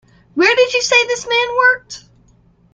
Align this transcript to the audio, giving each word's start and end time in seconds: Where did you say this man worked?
Where 0.33 0.55
did 0.55 0.73
you 0.73 0.81
say 0.81 0.97
this 1.05 1.27
man 1.27 1.57
worked? 1.57 2.05